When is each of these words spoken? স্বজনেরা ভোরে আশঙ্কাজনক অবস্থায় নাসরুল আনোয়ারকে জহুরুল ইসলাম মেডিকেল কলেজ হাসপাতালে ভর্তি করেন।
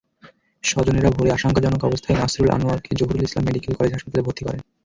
স্বজনেরা 0.63 1.09
ভোরে 1.09 1.29
আশঙ্কাজনক 1.31 1.81
অবস্থায় 1.83 2.17
নাসরুল 2.19 2.49
আনোয়ারকে 2.49 2.91
জহুরুল 2.99 3.23
ইসলাম 3.23 3.43
মেডিকেল 3.45 3.73
কলেজ 3.75 3.91
হাসপাতালে 3.93 4.25
ভর্তি 4.27 4.41
করেন। 4.45 4.61